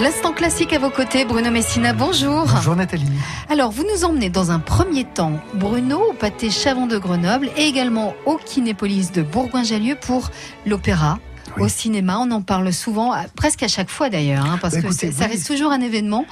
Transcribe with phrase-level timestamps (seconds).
[0.00, 2.44] L'instant classique à vos côtés, Bruno Messina, bonjour.
[2.44, 3.06] Bonjour Nathalie.
[3.48, 7.62] Alors, vous nous emmenez dans un premier temps, Bruno, au pâté Chavon de Grenoble et
[7.62, 10.30] également au Kinépolis de Bourgoin-Jallieu pour
[10.66, 11.18] l'opéra.
[11.58, 14.92] Au cinéma, on en parle souvent, presque à chaque fois d'ailleurs, hein, parce bah, que
[14.92, 16.26] ça reste toujours un événement.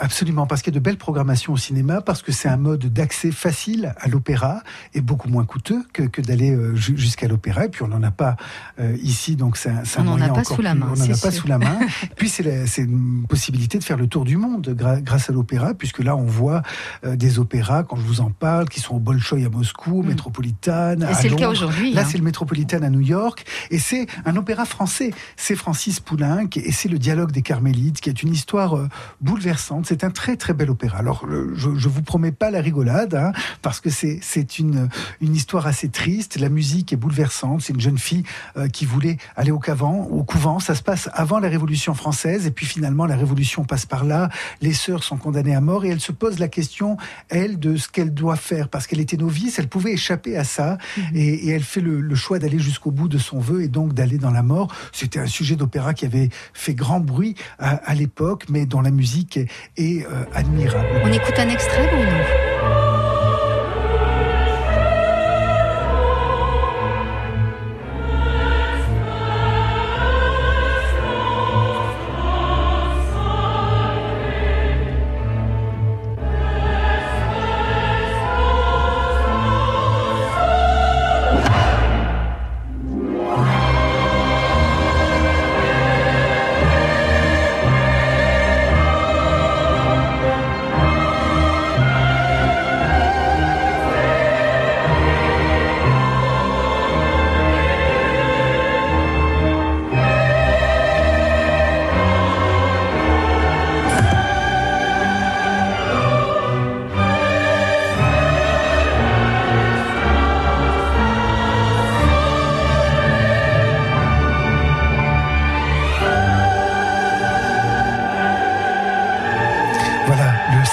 [0.00, 2.86] Absolument, parce qu'il y a de belles programmations au cinéma, parce que c'est un mode
[2.86, 4.62] d'accès facile à l'opéra
[4.94, 7.66] et beaucoup moins coûteux que, que d'aller euh, jusqu'à l'opéra.
[7.66, 8.36] Et puis on n'en a pas
[8.80, 10.86] euh, ici, donc c'est un, on n'en a pas sous la main.
[10.90, 11.78] On n'en a pas sous la main.
[12.16, 14.74] puis c'est une possibilité de faire le tour du monde
[15.04, 16.62] grâce à l'opéra, puisque là on voit
[17.04, 20.06] euh, des opéras, quand je vous en parle, qui sont au Bolchoï à Moscou, mm.
[20.06, 21.06] Métropolitane.
[21.10, 21.92] Et c'est le cas aujourd'hui.
[21.92, 22.06] Là hein.
[22.08, 25.10] c'est le Métropolitane à New York, et c'est un opéra français.
[25.36, 28.78] C'est Francis Poulenc et c'est le dialogue des Carmélites, qui est une histoire
[29.20, 30.98] bouleversante c'est un très très bel opéra.
[30.98, 34.88] Alors je, je vous promets pas la rigolade, hein, parce que c'est c'est une
[35.20, 36.38] une histoire assez triste.
[36.38, 37.62] La musique est bouleversante.
[37.62, 38.22] C'est une jeune fille
[38.56, 40.04] euh, qui voulait aller au couvent.
[40.04, 43.84] Au couvent, ça se passe avant la Révolution française, et puis finalement la Révolution passe
[43.84, 44.28] par là.
[44.60, 46.96] Les sœurs sont condamnées à mort, et elle se pose la question,
[47.28, 50.78] elle, de ce qu'elle doit faire, parce qu'elle était novice, elle pouvait échapper à ça,
[50.96, 51.16] mhm.
[51.16, 53.92] et, et, elle fait le, le choix d'aller jusqu'au bout de son vœu, et donc
[53.92, 54.72] d'aller dans la mort.
[54.92, 58.90] C'était un sujet d'opéra qui avait fait grand bruit à, à l'époque, mais dont la
[58.90, 59.48] musique est,
[59.80, 60.88] euh, admirable.
[61.04, 62.99] On écoute un extrait, Bruno?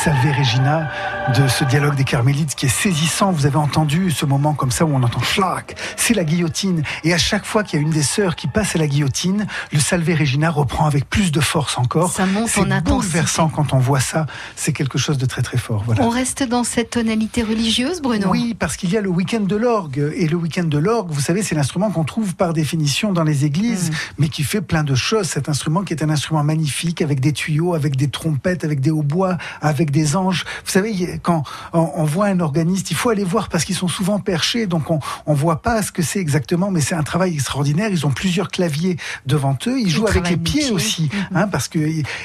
[0.03, 0.87] Salve Regina
[1.35, 3.31] de ce dialogue des Carmélites qui est saisissant.
[3.31, 6.83] Vous avez entendu ce moment comme ça où on entend schlack, c'est la guillotine.
[7.03, 9.45] Et à chaque fois qu'il y a une des sœurs qui passe à la guillotine,
[9.73, 12.11] le Salve Regina reprend avec plus de force encore.
[12.11, 12.91] Ça monte en intensité.
[12.91, 14.25] bouleversant quand on voit ça.
[14.55, 15.83] C'est quelque chose de très très fort.
[15.85, 16.01] Voilà.
[16.03, 18.29] On reste dans cette tonalité religieuse, Bruno?
[18.29, 20.13] Oui, parce qu'il y a le week-end de l'orgue.
[20.15, 23.43] Et le week-end de l'orgue, vous savez, c'est l'instrument qu'on trouve par définition dans les
[23.43, 23.93] églises, mm.
[24.19, 25.27] mais qui fait plein de choses.
[25.27, 28.91] Cet instrument qui est un instrument magnifique avec des tuyaux, avec des trompettes, avec des
[28.91, 30.45] hautbois, avec des anges.
[30.63, 34.19] Vous savez, quand on, voit un organiste, il faut aller voir parce qu'ils sont souvent
[34.19, 37.89] perchés, donc on on voit pas ce que c'est exactement, mais c'est un travail extraordinaire.
[37.91, 39.79] Ils ont plusieurs claviers devant eux.
[39.79, 41.51] Ils, jouent avec les pieds, aussi, hein, mhm.
[41.51, 41.79] parce que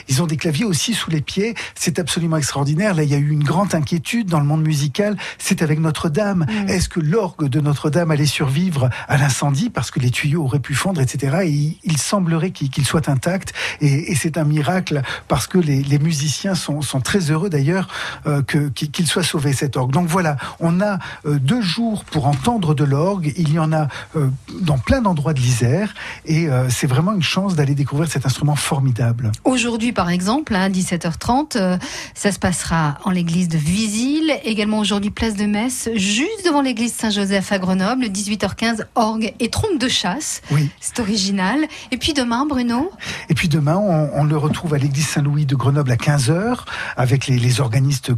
[0.09, 1.55] ils ont des claviers aussi sous les pieds.
[1.75, 2.95] C'est absolument extraordinaire.
[2.95, 5.17] Là, il y a eu une grande inquiétude dans le monde musical.
[5.39, 6.47] C'est avec Notre-Dame.
[6.49, 6.69] Mhm.
[6.69, 10.75] Est-ce que l'orgue de Notre-Dame allait survivre à l'incendie parce que les tuyaux auraient pu
[10.75, 11.39] fondre, etc.
[11.45, 13.53] Et il, semblerait qu'il soit intact.
[13.81, 17.89] Et, c'est un miracle parce que les, musiciens sont, très heureux d'ailleurs
[18.27, 18.43] euh,
[18.91, 19.93] qu'il soit sauvé cet orgue.
[19.93, 23.33] Donc voilà, on a euh, deux jours pour entendre de l'orgue.
[23.37, 24.29] Il y en a euh,
[24.61, 25.95] dans plein d'endroits de l'Isère
[26.27, 29.33] et c'est vraiment une chance d'aller découvrir cet instrument formidable.
[29.45, 31.79] Aujourd'hui, par exemple, à 17h30,
[32.15, 34.33] ça se passera en l'église de Visil.
[34.45, 38.07] Également aujourd'hui, place de Metz, juste devant l'église Saint-Joseph à Grenoble.
[38.07, 40.43] 18h15, orgue et trompe de chasse.
[40.51, 40.71] Oui.
[40.81, 41.67] C'est original.
[41.91, 42.91] Et puis demain, Bruno?
[43.29, 46.61] Et puis demain, on, le retrouve à l'église Saint-Louis de Grenoble à 15h
[46.97, 48.15] avec les, les organistes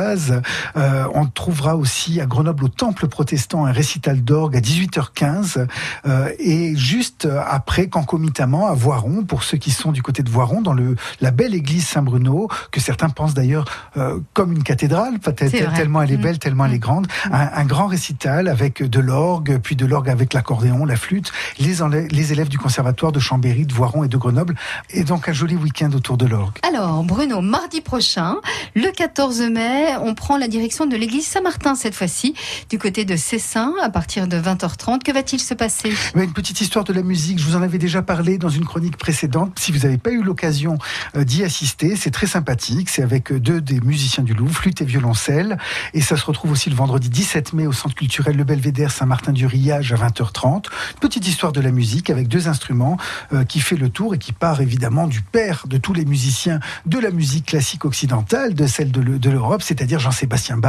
[0.00, 5.66] Euh, on trouvera aussi à Grenoble au Temple protestant un récital d'orgue à 18h15
[6.06, 10.62] euh, et juste après concomitamment à Voiron pour ceux qui sont du côté de Voiron
[10.62, 13.64] dans le la belle église Saint-Bruno que certains pensent d'ailleurs
[13.96, 16.22] euh, comme une cathédrale peut-être tellement elle est mm.
[16.22, 17.32] belle tellement elle est grande mm.
[17.32, 21.70] un, grand récital avec de l'orgue puis de l'orgue avec l'accordéon la flûte les
[22.10, 24.54] les élèves du conservatoire de Chambéry de Voiron et de Grenoble
[24.90, 26.58] et donc un joli week-end autour de l'orgue.
[26.66, 28.36] Alors Bruno mardi prochain
[28.74, 32.34] le 14 mai, on prend la direction de l'église Saint-Martin cette fois-ci,
[32.68, 35.02] du côté de Cessin, à partir de 20h30.
[35.02, 35.92] Que va-t-il se passer?
[36.14, 37.38] Une petite histoire de la musique.
[37.38, 39.58] Je vous en avais déjà parlé dans une chronique précédente.
[39.58, 40.78] Si vous n'avez pas eu l'occasion
[41.16, 42.88] euh, d'y assister, c'est très sympathique.
[42.88, 45.58] C'est avec euh, deux des musiciens du Louvre, flûte et violoncelle.
[45.94, 49.92] Et ça se retrouve aussi le vendredi 17 mai au Centre culturel Le Belvédère Saint-Martin-du-Riage
[49.92, 50.66] à 20h30.
[51.00, 52.96] Petite histoire de la musique avec deux instruments
[53.32, 56.60] euh, qui fait le tour et qui part évidemment du père de tous les musiciens
[56.86, 60.68] de la musique classique occidentale, de celle de l'Europe, c'est-à-dire Jean-Sébastien Bach.